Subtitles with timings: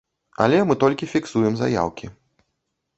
[0.45, 2.15] Але мы толькі фіксуем заяўкі.